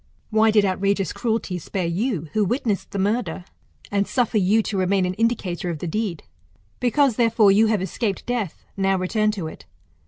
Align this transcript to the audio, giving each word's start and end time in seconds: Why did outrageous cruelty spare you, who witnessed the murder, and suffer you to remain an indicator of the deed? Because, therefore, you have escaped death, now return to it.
Why 0.31 0.49
did 0.49 0.65
outrageous 0.65 1.13
cruelty 1.13 1.59
spare 1.59 1.85
you, 1.85 2.27
who 2.33 2.43
witnessed 2.43 2.89
the 2.89 2.97
murder, 2.97 3.45
and 3.91 4.07
suffer 4.07 4.39
you 4.39 4.63
to 4.63 4.75
remain 4.75 5.05
an 5.05 5.13
indicator 5.13 5.69
of 5.69 5.77
the 5.77 5.85
deed? 5.85 6.23
Because, 6.79 7.17
therefore, 7.17 7.51
you 7.51 7.67
have 7.67 7.83
escaped 7.83 8.25
death, 8.25 8.65
now 8.75 8.97
return 8.97 9.29
to 9.33 9.45
it. 9.45 9.67